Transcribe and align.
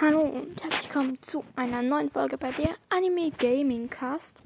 Hallo 0.00 0.22
und 0.22 0.62
herzlich 0.62 0.84
willkommen 0.84 1.18
zu 1.20 1.44
einer 1.56 1.82
neuen 1.82 2.08
Folge 2.08 2.38
bei 2.38 2.52
der 2.52 2.70
Anime 2.88 3.30
Gaming 3.32 3.90
Cast. 3.90 4.42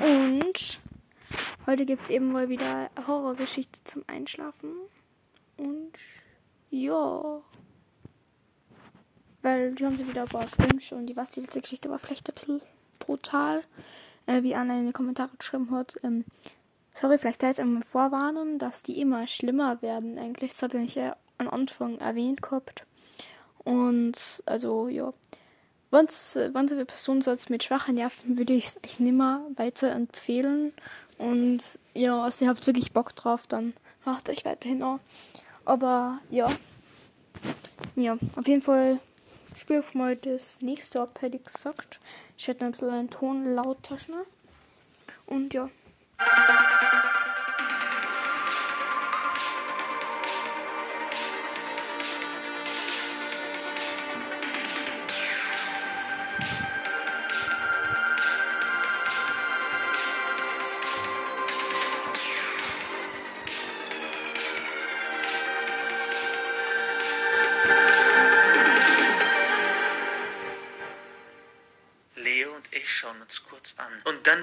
Und 0.00 0.80
heute 1.64 1.86
gibt 1.86 2.02
es 2.02 2.10
eben 2.10 2.32
mal 2.32 2.48
wieder 2.48 2.90
Horrorgeschichte 3.06 3.84
zum 3.84 4.02
Einschlafen. 4.08 4.72
Und 5.58 5.92
ja. 6.70 7.40
Weil 9.42 9.76
die 9.76 9.86
haben 9.86 9.96
sie 9.96 10.08
wieder 10.08 10.22
aber 10.22 10.44
gewünscht 10.46 10.92
und 10.92 11.06
die 11.06 11.16
was 11.16 11.30
die 11.30 11.42
letzte 11.42 11.60
Geschichte 11.60 11.88
war 11.88 12.00
vielleicht 12.00 12.28
ein 12.28 12.34
bisschen 12.34 12.60
brutal. 12.98 13.62
Äh, 14.26 14.42
wie 14.42 14.56
Anna 14.56 14.76
in 14.76 14.86
den 14.86 14.92
Kommentaren 14.92 15.38
geschrieben 15.38 15.70
hat. 15.70 15.94
Ähm, 16.02 16.24
sorry, 17.00 17.18
vielleicht 17.18 17.44
da 17.44 17.46
jetzt 17.46 17.60
einmal 17.60 17.84
vorwarnen, 17.84 18.58
dass 18.58 18.82
die 18.82 19.00
immer 19.00 19.28
schlimmer 19.28 19.80
werden. 19.82 20.18
Eigentlich, 20.18 20.50
das 20.50 20.62
habe 20.62 20.78
ich 20.78 20.96
ja 20.96 21.16
am 21.38 21.48
Anfang 21.48 21.98
erwähnt 21.98 22.42
gehabt. 22.42 22.84
Und 23.64 24.42
also 24.46 24.88
ja, 24.88 25.12
wenn 25.90 26.06
wenn 26.34 26.70
eine 26.70 26.84
Person 26.84 27.22
sonst 27.22 27.50
mit 27.50 27.64
schwachen 27.64 27.94
Nerven, 27.94 28.36
würde 28.36 28.52
ich 28.52 28.66
es 28.66 28.78
euch 28.84 29.00
nimmer 29.00 29.40
weiter 29.56 29.90
empfehlen. 29.92 30.72
Und 31.18 31.60
ja, 31.94 32.22
also 32.22 32.44
ihr 32.44 32.50
habt 32.50 32.66
wirklich 32.66 32.92
Bock 32.92 33.14
drauf, 33.14 33.46
dann 33.46 33.72
macht 34.04 34.28
euch 34.28 34.44
weiterhin 34.44 34.82
auch. 34.82 34.98
Aber 35.64 36.18
ja, 36.30 36.50
ja, 37.96 38.18
auf 38.36 38.46
jeden 38.46 38.62
Fall 38.62 38.98
spiel 39.56 39.78
auf 39.78 39.94
mal 39.94 40.16
das 40.16 40.60
nächste 40.60 41.00
ab, 41.00 41.18
hätte 41.20 41.36
ich 41.36 41.44
gesagt. 41.44 42.00
Ich 42.36 42.48
hätte 42.48 42.64
ein 42.64 42.72
bisschen 42.72 42.90
einen 42.90 43.10
Ton 43.10 43.54
lauter 43.54 43.96
schnell. 43.96 44.26
Und 45.26 45.54
ja. 45.54 45.70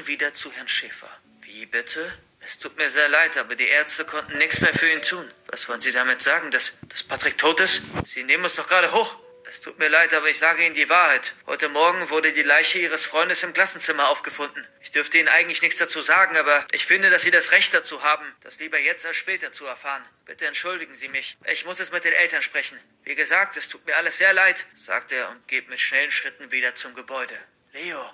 Wieder 0.07 0.33
zu 0.33 0.51
Herrn 0.51 0.67
Schäfer. 0.67 1.09
Wie 1.41 1.65
bitte? 1.65 2.11
Es 2.43 2.57
tut 2.57 2.77
mir 2.77 2.89
sehr 2.89 3.07
leid, 3.09 3.37
aber 3.37 3.55
die 3.55 3.67
Ärzte 3.67 4.03
konnten 4.03 4.37
nichts 4.37 4.61
mehr 4.61 4.73
für 4.73 4.89
ihn 4.89 5.01
tun. 5.01 5.29
Was 5.47 5.69
wollen 5.69 5.81
Sie 5.81 5.91
damit 5.91 6.21
sagen, 6.21 6.49
dass, 6.51 6.77
dass 6.89 7.03
Patrick 7.03 7.37
tot 7.37 7.59
ist? 7.59 7.81
Sie 8.07 8.23
nehmen 8.23 8.43
uns 8.43 8.55
doch 8.55 8.67
gerade 8.67 8.91
hoch. 8.91 9.15
Es 9.51 9.59
tut 9.59 9.77
mir 9.79 9.89
leid, 9.89 10.13
aber 10.13 10.29
ich 10.29 10.37
sage 10.37 10.65
Ihnen 10.65 10.75
die 10.75 10.87
Wahrheit. 10.87 11.33
Heute 11.45 11.67
Morgen 11.67 12.09
wurde 12.09 12.31
die 12.31 12.41
Leiche 12.41 12.79
Ihres 12.79 13.03
Freundes 13.03 13.43
im 13.43 13.53
Klassenzimmer 13.53 14.07
aufgefunden. 14.07 14.65
Ich 14.81 14.91
dürfte 14.91 15.17
Ihnen 15.17 15.27
eigentlich 15.27 15.61
nichts 15.61 15.77
dazu 15.77 15.99
sagen, 15.99 16.37
aber 16.37 16.65
ich 16.71 16.85
finde, 16.85 17.09
dass 17.09 17.23
Sie 17.23 17.31
das 17.31 17.51
Recht 17.51 17.73
dazu 17.73 18.01
haben, 18.01 18.25
das 18.41 18.59
lieber 18.59 18.79
jetzt 18.79 19.05
als 19.05 19.17
später 19.17 19.51
zu 19.51 19.65
erfahren. 19.65 20.05
Bitte 20.25 20.47
entschuldigen 20.47 20.95
Sie 20.95 21.09
mich. 21.09 21.37
Ich 21.45 21.65
muss 21.65 21.81
es 21.81 21.91
mit 21.91 22.05
den 22.05 22.13
Eltern 22.13 22.41
sprechen. 22.41 22.79
Wie 23.03 23.15
gesagt, 23.15 23.57
es 23.57 23.67
tut 23.67 23.85
mir 23.85 23.97
alles 23.97 24.17
sehr 24.17 24.31
leid, 24.31 24.65
sagt 24.77 25.11
er 25.11 25.29
und 25.29 25.45
geht 25.49 25.67
mit 25.67 25.81
schnellen 25.81 26.11
Schritten 26.11 26.51
wieder 26.51 26.73
zum 26.73 26.95
Gebäude. 26.95 27.37
Leo. 27.73 28.09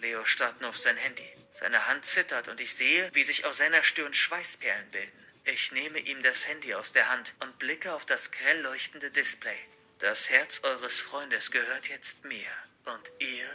Leo 0.00 0.24
starrt 0.24 0.60
nur 0.60 0.70
auf 0.70 0.78
sein 0.78 0.96
Handy. 0.96 1.28
Seine 1.58 1.86
Hand 1.86 2.04
zittert 2.04 2.48
und 2.48 2.60
ich 2.60 2.74
sehe, 2.74 3.10
wie 3.12 3.24
sich 3.24 3.44
auf 3.44 3.54
seiner 3.54 3.82
Stirn 3.82 4.14
Schweißperlen 4.14 4.90
bilden. 4.90 5.26
Ich 5.44 5.72
nehme 5.72 5.98
ihm 5.98 6.22
das 6.22 6.46
Handy 6.46 6.74
aus 6.74 6.92
der 6.92 7.08
Hand 7.08 7.34
und 7.40 7.58
blicke 7.58 7.92
auf 7.92 8.06
das 8.06 8.30
grell 8.30 8.60
leuchtende 8.60 9.10
Display. 9.10 9.58
Das 9.98 10.30
Herz 10.30 10.60
eures 10.62 10.98
Freundes 10.98 11.50
gehört 11.50 11.88
jetzt 11.88 12.24
mir. 12.24 12.50
Und 12.84 13.10
ihr 13.18 13.46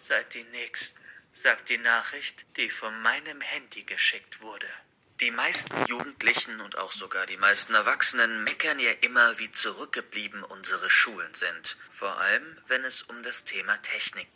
seid 0.00 0.34
die 0.34 0.44
Nächsten, 0.44 0.98
sagt 1.34 1.68
die 1.68 1.78
Nachricht, 1.78 2.44
die 2.56 2.70
von 2.70 3.00
meinem 3.02 3.40
Handy 3.40 3.84
geschickt 3.84 4.40
wurde. 4.40 4.68
Die 5.20 5.30
meisten 5.30 5.86
Jugendlichen 5.86 6.60
und 6.60 6.78
auch 6.78 6.90
sogar 6.90 7.26
die 7.26 7.36
meisten 7.36 7.74
Erwachsenen 7.74 8.42
meckern 8.42 8.80
ja 8.80 8.90
immer, 9.02 9.38
wie 9.38 9.52
zurückgeblieben 9.52 10.42
unsere 10.42 10.90
Schulen 10.90 11.32
sind. 11.34 11.76
Vor 11.92 12.18
allem, 12.18 12.58
wenn 12.66 12.82
es 12.82 13.02
um 13.02 13.22
das 13.22 13.44
Thema 13.44 13.80
Technik 13.82 14.26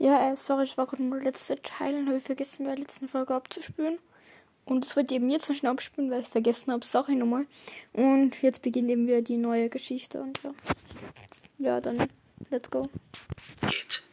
Ja, 0.00 0.32
äh, 0.32 0.34
sorry, 0.34 0.64
ich 0.64 0.78
war 0.78 0.86
gerade 0.86 1.02
nur 1.02 1.20
letzte 1.20 1.60
Teil 1.60 1.94
und 1.94 2.08
habe 2.08 2.20
vergessen, 2.20 2.64
bei 2.64 2.70
der 2.70 2.78
letzten 2.78 3.06
Folge 3.06 3.34
abzuspielen. 3.34 3.98
Und 4.64 4.86
es 4.86 4.96
wird 4.96 5.12
eben 5.12 5.28
jetzt 5.28 5.44
so 5.44 5.52
schnell 5.52 5.72
abspielen, 5.72 6.10
weil 6.10 6.20
ich 6.20 6.26
es 6.26 6.32
vergessen 6.32 6.72
habe. 6.72 6.86
Sorry 6.86 7.14
nochmal. 7.14 7.46
Und 7.92 8.40
jetzt 8.40 8.62
beginnt 8.62 8.88
eben 8.88 9.06
wieder 9.06 9.20
die 9.20 9.36
neue 9.36 9.68
Geschichte 9.68 10.22
und 10.22 10.42
ja. 10.42 10.52
Ja, 11.58 11.80
dann 11.82 12.08
let's 12.48 12.70
go. 12.70 12.88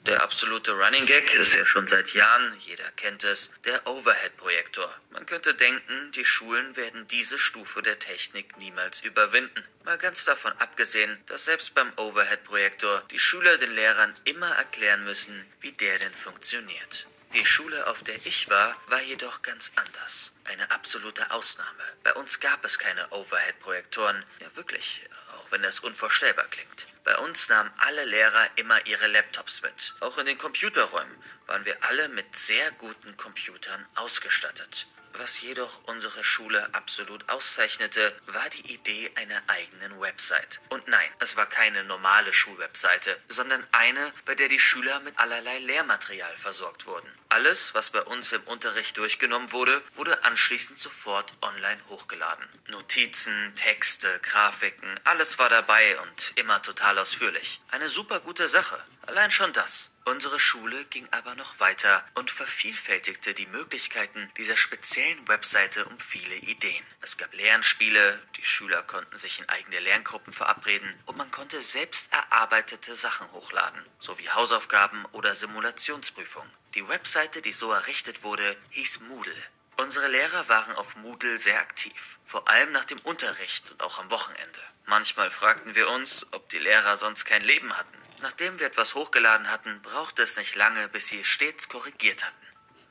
Der 0.07 0.23
absolute 0.23 0.72
Running 0.72 1.06
Gag 1.06 1.34
ist 1.34 1.53
ja 1.53 1.66
schon 1.66 1.85
seit 1.85 2.13
Jahren, 2.13 2.57
jeder 2.62 2.90
kennt 2.91 3.25
es, 3.25 3.51
der 3.66 3.85
Overhead-Projektor. 3.85 4.90
Man 5.09 5.25
könnte 5.25 5.53
denken, 5.53 6.13
die 6.13 6.23
Schulen 6.23 6.78
werden 6.78 7.09
diese 7.09 7.38
Stufe 7.38 7.81
der 7.81 8.00
Technik 8.00 8.56
niemals 8.56 9.01
überwinden. 9.01 9.66
Mal 9.84 9.97
ganz 9.97 10.23
davon 10.23 10.53
abgesehen, 10.59 11.17
dass 11.25 11.44
selbst 11.44 11.75
beim 11.75 11.91
Overhead-Projektor 11.97 13.03
die 13.12 13.19
Schüler 13.19 13.57
den 13.57 13.72
Lehrern 13.72 14.16
immer 14.23 14.51
erklären 14.56 15.03
müssen, 15.03 15.46
wie 15.59 15.73
der 15.73 16.00
denn 16.00 16.13
funktioniert. 16.13 17.06
Die 17.34 17.46
Schule, 17.46 17.85
auf 17.88 18.01
der 18.03 18.16
ich 18.25 18.50
war, 18.50 18.81
war 18.88 19.01
jedoch 19.01 19.41
ganz 19.41 19.73
anders. 19.75 20.31
Eine 20.46 20.72
absolute 20.72 21.31
Ausnahme. 21.31 21.84
Bei 22.03 22.13
uns 22.13 22.40
gab 22.40 22.63
es 22.63 22.79
keine 22.79 23.12
Overhead-Projektoren. 23.12 24.23
Ja, 24.40 24.56
wirklich, 24.56 25.01
auch 25.47 25.52
wenn 25.52 25.63
es 25.63 25.80
unvorstellbar 25.80 26.46
klingt. 26.46 26.88
Bei 27.03 27.18
uns 27.18 27.50
nahmen 27.50 27.72
alle 27.78 28.06
Lehrer 28.06 28.47
immer 28.56 28.85
ihre 28.85 29.08
Laptops 29.08 29.62
mit. 29.62 29.94
Auch 30.00 30.18
in 30.18 30.25
den 30.25 30.38
Computerräumen 30.38 31.16
waren 31.46 31.66
wir 31.66 31.78
alle 31.84 32.09
mit 32.09 32.35
sehr 32.35 32.72
guten 32.72 33.16
Computern 33.18 33.85
ausgestattet. 33.96 34.88
Was 35.13 35.41
jedoch 35.41 35.84
unsere 35.85 36.23
Schule 36.23 36.73
absolut 36.73 37.28
auszeichnete, 37.29 38.16
war 38.28 38.50
die 38.50 38.73
Idee 38.73 39.12
einer 39.16 39.41
eigenen 39.47 40.00
Website. 40.00 40.59
Und 40.69 40.88
nein, 40.88 41.09
es 41.19 41.35
war 41.35 41.45
keine 41.47 41.84
normale 41.84 42.34
Schulwebseite, 42.34 43.19
sondern 43.28 43.66
eine, 43.72 44.13
bei 44.25 44.35
der 44.35 44.47
die 44.47 44.59
Schüler 44.59 45.00
mit 45.00 45.17
allerlei 45.17 45.59
Lehrmaterial 45.59 46.35
versorgt 46.38 46.85
wurden. 46.85 47.12
Alles, 47.29 47.73
was 47.73 47.90
bei 47.90 48.01
uns 48.01 48.31
im 48.31 48.44
Unterricht 48.44 48.97
durchgenommen 48.97 49.51
wurde, 49.51 49.81
wurde 49.96 50.23
anschließend 50.23 50.79
sofort 50.79 51.34
online 51.41 51.81
hochgeladen. 51.90 52.46
Notizen, 52.67 53.53
Texte, 53.56 54.19
Grafiken, 54.19 55.00
alles 55.03 55.40
war 55.40 55.50
dabei 55.50 56.00
und 56.01 56.34
immer 56.35 56.62
total 56.62 56.97
ausführlich. 57.00 57.59
Eine 57.72 57.90
super 57.90 58.19
gute 58.19 58.47
Sache. 58.47 58.81
Allein 59.07 59.31
schon 59.31 59.53
das. 59.53 59.90
Unsere 60.07 60.40
Schule 60.40 60.85
ging 60.85 61.06
aber 61.12 61.35
noch 61.35 61.59
weiter 61.59 62.01
und 62.13 62.31
vervielfältigte 62.31 63.34
die 63.34 63.45
Möglichkeiten 63.45 64.31
dieser 64.38 64.56
speziellen 64.56 65.28
Webseite 65.28 65.84
um 65.84 66.00
viele 66.00 66.35
Ideen. 66.35 66.81
Es 67.01 67.18
gab 67.18 67.34
Lernspiele, 67.34 68.17
die 68.38 68.46
Schüler 68.46 68.84
konnten 68.84 69.17
sich 69.17 69.40
in 69.40 69.50
eigene 69.50 69.81
Lerngruppen 69.81 70.31
verabreden 70.31 70.94
und 71.07 71.17
man 71.17 71.29
konnte 71.29 71.62
selbst 71.62 72.07
erarbeitete 72.13 72.96
Sachen 72.96 73.29
hochladen, 73.34 73.85
sowie 74.00 74.29
Hausaufgaben 74.29 75.03
oder 75.12 75.35
Simulationsprüfungen. 75.35 76.53
Die 76.73 76.88
Webseite, 76.88 77.41
die 77.41 77.51
so 77.51 77.73
errichtet 77.73 78.23
wurde, 78.23 78.56
hieß 78.69 79.01
Moodle. 79.01 79.35
Unsere 79.75 80.07
Lehrer 80.07 80.47
waren 80.47 80.73
auf 80.75 80.96
Moodle 80.96 81.38
sehr 81.38 81.59
aktiv, 81.59 82.17
vor 82.25 82.47
allem 82.47 82.72
nach 82.72 82.85
dem 82.85 83.00
Unterricht 83.00 83.72
und 83.72 83.84
auch 83.84 84.00
am 84.00 84.09
Wochenende. 84.09 84.62
Manchmal 84.85 85.31
fragten 85.31 85.75
wir 85.75 85.90
uns, 85.90 86.25
ob 86.31 86.47
die 86.47 86.59
Lehrer 86.59 86.96
sonst 86.96 87.25
kein 87.25 87.41
Leben 87.41 87.75
hatten. 87.75 88.06
Nachdem 88.22 88.59
wir 88.59 88.67
etwas 88.67 88.95
hochgeladen 88.95 89.51
hatten, 89.51 89.81
brauchte 89.81 90.23
es 90.23 90.38
nicht 90.38 90.55
lange, 90.55 90.88
bis 90.88 91.07
sie 91.07 91.19
es 91.19 91.28
stets 91.28 91.69
korrigiert 91.69 92.23
hatten. 92.25 92.47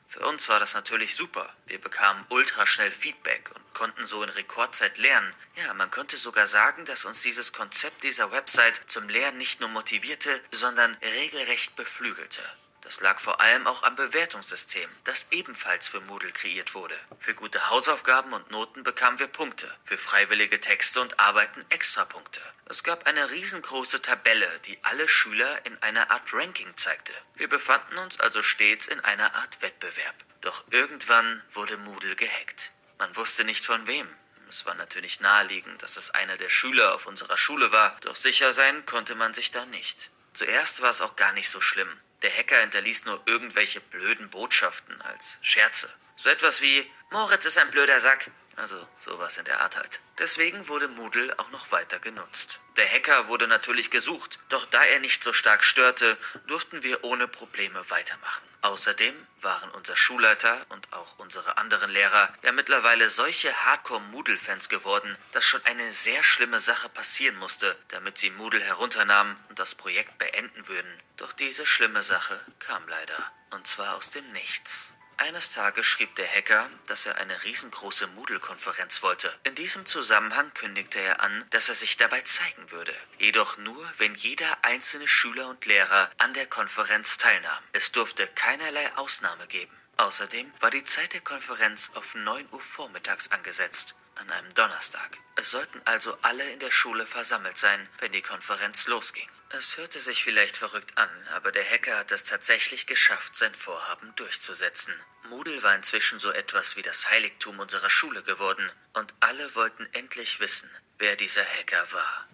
Für 0.07 0.25
uns 0.25 0.47
war 0.47 0.59
das 0.59 0.73
natürlich 0.73 1.15
super. 1.15 1.53
Wir 1.65 1.81
bekamen 1.81 2.25
ultraschnell 2.29 2.91
Feedback 2.91 3.51
und 3.53 3.73
konnten 3.73 4.07
so 4.07 4.23
in 4.23 4.29
Rekordzeit 4.29 4.97
lernen. 4.97 5.33
Ja, 5.55 5.73
man 5.73 5.91
könnte 5.91 6.15
sogar 6.15 6.47
sagen, 6.47 6.85
dass 6.85 7.03
uns 7.03 7.21
dieses 7.21 7.51
Konzept 7.51 8.03
dieser 8.03 8.31
Website 8.31 8.81
zum 8.87 9.09
Lernen 9.09 9.37
nicht 9.37 9.59
nur 9.59 9.69
motivierte, 9.69 10.41
sondern 10.51 10.95
regelrecht 11.01 11.75
beflügelte. 11.75 12.41
Das 12.87 13.01
lag 13.01 13.19
vor 13.19 13.41
allem 13.41 13.67
auch 13.67 13.83
am 13.83 13.97
Bewertungssystem, 13.97 14.89
das 15.03 15.25
ebenfalls 15.31 15.89
für 15.89 15.99
Moodle 15.99 16.31
kreiert 16.31 16.73
wurde. 16.73 16.97
Für 17.19 17.33
gute 17.33 17.69
Hausaufgaben 17.69 18.31
und 18.31 18.49
Noten 18.49 18.83
bekamen 18.83 19.19
wir 19.19 19.27
Punkte, 19.27 19.69
für 19.83 19.97
freiwillige 19.97 20.61
Texte 20.61 21.01
und 21.01 21.19
Arbeiten 21.19 21.65
Extrapunkte. 21.67 22.39
Es 22.63 22.85
gab 22.85 23.05
eine 23.05 23.29
riesengroße 23.29 24.01
Tabelle, 24.01 24.47
die 24.65 24.79
alle 24.83 25.09
Schüler 25.09 25.65
in 25.65 25.77
einer 25.83 26.11
Art 26.11 26.33
Ranking 26.33 26.77
zeigte. 26.77 27.11
Wir 27.35 27.49
befanden 27.49 27.97
uns 27.97 28.21
also 28.21 28.41
stets 28.41 28.87
in 28.87 29.01
einer 29.01 29.35
Art 29.35 29.61
Wettbewerb. 29.61 30.15
Doch 30.39 30.63
irgendwann 30.71 31.43
wurde 31.53 31.75
Moodle 31.75 32.15
gehackt. 32.15 32.71
Man 32.99 33.13
wusste 33.17 33.43
nicht 33.43 33.65
von 33.65 33.85
wem. 33.87 34.07
Es 34.47 34.65
war 34.65 34.75
natürlich 34.75 35.19
naheliegend, 35.19 35.83
dass 35.83 35.97
es 35.97 36.11
einer 36.11 36.37
der 36.37 36.47
Schüler 36.47 36.95
auf 36.95 37.05
unserer 37.05 37.35
Schule 37.35 37.73
war, 37.73 37.97
doch 37.99 38.15
sicher 38.15 38.53
sein 38.53 38.85
konnte 38.85 39.15
man 39.15 39.33
sich 39.33 39.51
da 39.51 39.65
nicht. 39.65 40.09
Zuerst 40.33 40.81
war 40.81 40.91
es 40.91 41.01
auch 41.01 41.17
gar 41.17 41.33
nicht 41.33 41.49
so 41.49 41.59
schlimm. 41.59 41.89
Der 42.21 42.35
Hacker 42.35 42.59
hinterließ 42.59 43.05
nur 43.05 43.21
irgendwelche 43.25 43.79
blöden 43.79 44.29
Botschaften 44.29 45.01
als 45.01 45.37
Scherze. 45.41 45.89
So 46.15 46.29
etwas 46.29 46.61
wie 46.61 46.89
Moritz 47.11 47.45
ist 47.45 47.57
ein 47.57 47.69
blöder 47.71 47.99
Sack 47.99 48.31
Also 48.57 48.87
sowas 48.99 49.37
in 49.37 49.45
der 49.45 49.61
Art 49.61 49.77
halt. 49.77 49.99
Deswegen 50.17 50.67
wurde 50.67 50.87
Moodle 50.87 51.37
auch 51.37 51.51
noch 51.51 51.71
weiter 51.71 51.99
genutzt. 51.99 52.59
Der 52.75 52.89
Hacker 52.89 53.27
wurde 53.27 53.47
natürlich 53.47 53.91
gesucht, 53.91 54.39
doch 54.49 54.65
da 54.65 54.83
er 54.83 54.99
nicht 54.99 55.23
so 55.23 55.31
stark 55.31 55.63
störte, 55.63 56.17
durften 56.47 56.81
wir 56.81 57.03
ohne 57.03 57.27
Probleme 57.27 57.87
weitermachen. 57.89 58.43
Außerdem 58.63 59.15
waren 59.41 59.69
unser 59.69 59.95
Schulleiter 59.95 60.65
und 60.69 60.91
auch 60.91 61.19
unsere 61.19 61.57
anderen 61.59 61.91
Lehrer 61.91 62.33
ja 62.41 62.51
mittlerweile 62.51 63.11
solche 63.11 63.53
Hardcore-Moodle-Fans 63.63 64.69
geworden, 64.69 65.15
dass 65.31 65.45
schon 65.45 65.63
eine 65.63 65.91
sehr 65.91 66.23
schlimme 66.23 66.59
Sache 66.59 66.89
passieren 66.89 67.37
musste, 67.37 67.77
damit 67.89 68.17
sie 68.17 68.31
Moodle 68.31 68.63
herunternahmen 68.63 69.37
und 69.49 69.59
das 69.59 69.75
Projekt 69.75 70.17
beenden 70.17 70.67
würden. 70.67 70.91
Doch 71.17 71.31
diese 71.33 71.67
schlimme 71.67 72.01
Sache 72.01 72.39
kam 72.57 72.87
leider. 72.87 73.31
Und 73.51 73.67
zwar 73.67 73.95
aus 73.95 74.09
dem 74.09 74.29
Nichts. 74.31 74.91
Eines 75.19 75.49
Tages 75.49 75.87
schrieb 75.87 76.13
der 76.15 76.27
Hacker, 76.27 76.69
dass 76.85 77.07
er 77.07 77.15
eine 77.17 77.43
riesengroße 77.43 78.05
Moodle-Konferenz 78.05 79.01
wollte. 79.01 79.33
In 79.43 79.55
diesem 79.55 79.87
Zusammenhang 79.87 80.53
kündigte 80.53 80.99
er 80.99 81.21
an, 81.21 81.43
dass 81.49 81.69
er 81.69 81.75
sich 81.75 81.97
dabei 81.97 82.21
zeigen 82.21 82.69
würde. 82.69 82.93
Jedoch 83.17 83.57
nur, 83.57 83.91
wenn 83.97 84.13
jeder 84.13 84.63
einzelne 84.63 85.07
Schüler 85.07 85.47
und 85.49 85.65
Lehrer 85.65 86.11
an 86.19 86.35
der 86.35 86.45
Konferenz 86.45 87.17
teilnahm. 87.17 87.63
Es 87.73 87.91
durfte 87.91 88.27
keinerlei 88.27 88.95
Ausnahme 88.95 89.47
geben. 89.47 89.75
Außerdem 89.97 90.53
war 90.59 90.69
die 90.69 90.85
Zeit 90.85 91.13
der 91.13 91.21
Konferenz 91.21 91.89
auf 91.95 92.13
9 92.13 92.47
Uhr 92.51 92.61
vormittags 92.61 93.31
angesetzt, 93.31 93.95
an 94.13 94.29
einem 94.29 94.53
Donnerstag. 94.53 95.17
Es 95.35 95.49
sollten 95.49 95.81
also 95.85 96.15
alle 96.21 96.47
in 96.51 96.59
der 96.59 96.71
Schule 96.71 97.07
versammelt 97.07 97.57
sein, 97.57 97.89
wenn 97.97 98.11
die 98.11 98.21
Konferenz 98.21 98.85
losging. 98.85 99.27
Es 99.49 99.77
hörte 99.77 100.01
sich 100.01 100.23
vielleicht 100.23 100.57
verrückt 100.57 100.97
an, 100.97 101.09
aber 101.33 101.53
der 101.53 101.63
Hacker 101.63 101.97
hat 101.97 102.11
es 102.11 102.25
tatsächlich 102.25 102.85
geschafft, 102.85 103.35
sein 103.35 103.55
Vorhaben 103.55 104.13
durchzusetzen. 104.17 104.93
Moodle 105.29 105.63
war 105.63 105.73
inzwischen 105.73 106.19
so 106.19 106.31
etwas 106.31 106.75
wie 106.75 106.81
das 106.81 107.09
Heiligtum 107.09 107.59
unserer 107.59 107.89
Schule 107.89 108.23
geworden, 108.23 108.69
und 108.93 109.13
alle 109.21 109.55
wollten 109.55 109.87
endlich 109.93 110.41
wissen, 110.41 110.69
wer 110.97 111.15
dieser 111.15 111.45
Hacker 111.45 111.91
war. 111.93 112.27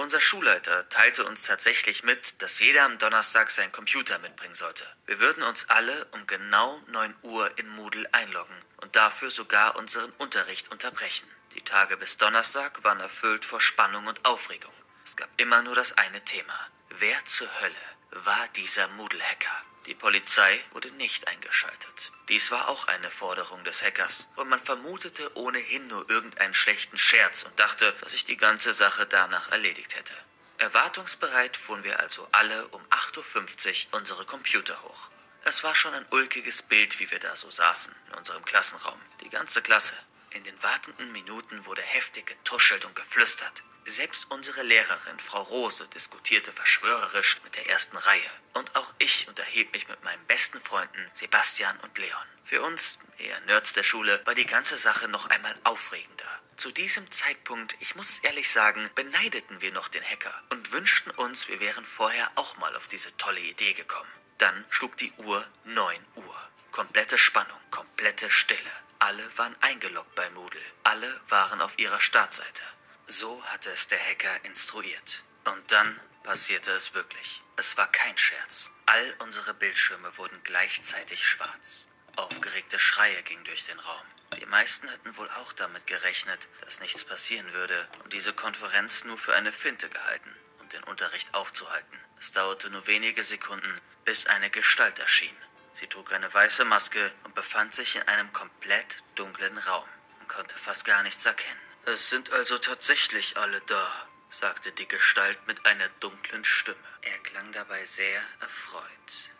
Unser 0.00 0.22
Schulleiter 0.22 0.88
teilte 0.88 1.26
uns 1.26 1.42
tatsächlich 1.42 2.04
mit, 2.04 2.40
dass 2.40 2.58
jeder 2.58 2.84
am 2.84 2.96
Donnerstag 2.96 3.50
seinen 3.50 3.70
Computer 3.70 4.18
mitbringen 4.18 4.54
sollte. 4.54 4.86
Wir 5.04 5.18
würden 5.18 5.42
uns 5.42 5.68
alle 5.68 6.06
um 6.12 6.26
genau 6.26 6.80
9 6.86 7.14
Uhr 7.20 7.58
in 7.58 7.68
Moodle 7.68 8.08
einloggen 8.14 8.56
und 8.78 8.96
dafür 8.96 9.30
sogar 9.30 9.76
unseren 9.76 10.10
Unterricht 10.12 10.72
unterbrechen. 10.72 11.28
Die 11.54 11.60
Tage 11.60 11.98
bis 11.98 12.16
Donnerstag 12.16 12.82
waren 12.82 12.98
erfüllt 12.98 13.44
vor 13.44 13.60
Spannung 13.60 14.06
und 14.06 14.24
Aufregung. 14.24 14.72
Es 15.04 15.16
gab 15.16 15.28
immer 15.36 15.60
nur 15.60 15.74
das 15.74 15.92
eine 15.98 16.24
Thema. 16.24 16.58
Wer 16.88 17.22
zur 17.26 17.50
Hölle 17.60 17.74
war 18.24 18.48
dieser 18.56 18.88
Moodle-Hacker? 18.88 19.69
Die 19.90 19.96
Polizei 19.96 20.60
wurde 20.70 20.92
nicht 20.92 21.26
eingeschaltet. 21.26 22.12
Dies 22.28 22.52
war 22.52 22.68
auch 22.68 22.86
eine 22.86 23.10
Forderung 23.10 23.64
des 23.64 23.82
Hackers, 23.82 24.28
und 24.36 24.48
man 24.48 24.60
vermutete 24.60 25.36
ohnehin 25.36 25.88
nur 25.88 26.08
irgendeinen 26.08 26.54
schlechten 26.54 26.96
Scherz 26.96 27.42
und 27.42 27.58
dachte, 27.58 27.92
dass 28.00 28.12
sich 28.12 28.24
die 28.24 28.36
ganze 28.36 28.72
Sache 28.72 29.04
danach 29.04 29.50
erledigt 29.50 29.96
hätte. 29.96 30.14
Erwartungsbereit 30.58 31.56
fuhren 31.56 31.82
wir 31.82 31.98
also 31.98 32.28
alle 32.30 32.68
um 32.68 32.80
8.50 32.90 33.88
Uhr 33.88 33.98
unsere 33.98 34.24
Computer 34.26 34.80
hoch. 34.84 35.10
Es 35.42 35.64
war 35.64 35.74
schon 35.74 35.92
ein 35.92 36.06
ulkiges 36.10 36.62
Bild, 36.62 37.00
wie 37.00 37.10
wir 37.10 37.18
da 37.18 37.34
so 37.34 37.50
saßen, 37.50 37.92
in 38.10 38.14
unserem 38.14 38.44
Klassenraum. 38.44 39.00
Die 39.24 39.28
ganze 39.28 39.60
Klasse. 39.60 39.94
In 40.30 40.44
den 40.44 40.62
wartenden 40.62 41.10
Minuten 41.10 41.66
wurde 41.66 41.82
heftig 41.82 42.26
getuschelt 42.26 42.84
und 42.84 42.94
geflüstert. 42.94 43.64
Selbst 43.90 44.30
unsere 44.30 44.62
Lehrerin, 44.62 45.18
Frau 45.18 45.42
Rose, 45.42 45.88
diskutierte 45.88 46.52
verschwörerisch 46.52 47.40
mit 47.42 47.56
der 47.56 47.68
ersten 47.68 47.96
Reihe. 47.96 48.30
Und 48.52 48.76
auch 48.76 48.92
ich 48.98 49.26
unterhielt 49.26 49.72
mich 49.72 49.88
mit 49.88 50.04
meinen 50.04 50.24
besten 50.26 50.60
Freunden 50.60 51.10
Sebastian 51.14 51.76
und 51.80 51.98
Leon. 51.98 52.26
Für 52.44 52.62
uns, 52.62 53.00
eher 53.18 53.40
Nerds 53.40 53.72
der 53.72 53.82
Schule, 53.82 54.24
war 54.26 54.36
die 54.36 54.46
ganze 54.46 54.78
Sache 54.78 55.08
noch 55.08 55.28
einmal 55.28 55.56
aufregender. 55.64 56.24
Zu 56.56 56.70
diesem 56.70 57.10
Zeitpunkt, 57.10 57.74
ich 57.80 57.96
muss 57.96 58.10
es 58.10 58.20
ehrlich 58.20 58.48
sagen, 58.52 58.88
beneideten 58.94 59.60
wir 59.60 59.72
noch 59.72 59.88
den 59.88 60.04
Hacker 60.04 60.40
und 60.50 60.70
wünschten 60.70 61.10
uns, 61.10 61.48
wir 61.48 61.58
wären 61.58 61.84
vorher 61.84 62.30
auch 62.36 62.56
mal 62.58 62.76
auf 62.76 62.86
diese 62.86 63.16
tolle 63.16 63.40
Idee 63.40 63.72
gekommen. 63.72 64.10
Dann 64.38 64.64
schlug 64.70 64.96
die 64.98 65.12
Uhr 65.16 65.44
9 65.64 65.98
Uhr. 66.14 66.48
Komplette 66.70 67.18
Spannung, 67.18 67.58
komplette 67.72 68.30
Stille. 68.30 68.70
Alle 69.00 69.36
waren 69.36 69.56
eingeloggt 69.60 70.14
bei 70.14 70.30
Moodle. 70.30 70.62
Alle 70.84 71.20
waren 71.28 71.60
auf 71.60 71.76
ihrer 71.76 72.00
Startseite. 72.00 72.62
So 73.12 73.42
hatte 73.46 73.70
es 73.72 73.88
der 73.88 73.98
Hacker 73.98 74.44
instruiert. 74.44 75.24
Und 75.44 75.72
dann 75.72 75.98
passierte 76.22 76.70
es 76.70 76.94
wirklich. 76.94 77.42
Es 77.56 77.76
war 77.76 77.90
kein 77.90 78.16
Scherz. 78.16 78.70
All 78.86 79.16
unsere 79.18 79.52
Bildschirme 79.52 80.16
wurden 80.16 80.40
gleichzeitig 80.44 81.26
schwarz. 81.26 81.88
Aufgeregte 82.14 82.78
Schreie 82.78 83.20
gingen 83.24 83.42
durch 83.42 83.64
den 83.64 83.80
Raum. 83.80 84.06
Die 84.38 84.46
meisten 84.46 84.88
hatten 84.88 85.16
wohl 85.16 85.28
auch 85.42 85.52
damit 85.54 85.88
gerechnet, 85.88 86.46
dass 86.64 86.78
nichts 86.78 87.04
passieren 87.04 87.52
würde 87.52 87.88
und 88.04 88.12
diese 88.12 88.32
Konferenz 88.32 89.02
nur 89.02 89.18
für 89.18 89.34
eine 89.34 89.50
Finte 89.50 89.88
gehalten, 89.88 90.32
um 90.60 90.68
den 90.68 90.84
Unterricht 90.84 91.34
aufzuhalten. 91.34 91.98
Es 92.20 92.30
dauerte 92.30 92.70
nur 92.70 92.86
wenige 92.86 93.24
Sekunden, 93.24 93.80
bis 94.04 94.26
eine 94.26 94.50
Gestalt 94.50 95.00
erschien. 95.00 95.36
Sie 95.74 95.88
trug 95.88 96.12
eine 96.12 96.32
weiße 96.32 96.64
Maske 96.64 97.10
und 97.24 97.34
befand 97.34 97.74
sich 97.74 97.96
in 97.96 98.02
einem 98.02 98.32
komplett 98.32 99.02
dunklen 99.16 99.58
Raum. 99.58 99.88
Man 100.18 100.28
konnte 100.28 100.56
fast 100.56 100.84
gar 100.84 101.02
nichts 101.02 101.26
erkennen. 101.26 101.69
Es 101.86 102.10
sind 102.10 102.30
also 102.32 102.58
tatsächlich 102.58 103.36
alle 103.36 103.60
da, 103.62 103.90
sagte 104.28 104.70
die 104.72 104.86
Gestalt 104.86 105.38
mit 105.46 105.64
einer 105.66 105.88
dunklen 106.00 106.44
Stimme. 106.44 106.76
Er 107.02 107.18
klang 107.20 107.52
dabei 107.52 107.84
sehr 107.86 108.22
erfreut. 108.40 108.84